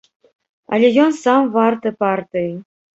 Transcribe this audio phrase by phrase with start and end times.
[0.77, 2.53] Але ён сам варты партыі.